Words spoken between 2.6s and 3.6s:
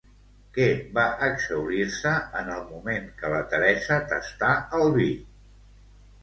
moment que la